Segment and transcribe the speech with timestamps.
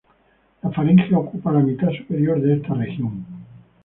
[0.63, 3.23] La faringe ocupa la mitad superior de esta región.